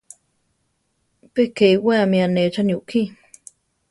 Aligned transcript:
Pe 1.33 1.43
ke 1.55 1.65
iwéami 1.75 2.17
anéchani 2.25 2.73
ukí. 2.79 3.01